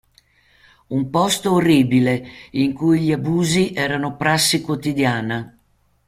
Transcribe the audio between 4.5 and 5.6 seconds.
quotidiana.